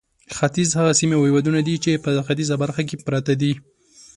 [0.37, 3.53] ختیځ هغه سیمې او هېوادونه دي چې په ختیځه برخه کې پراته دي.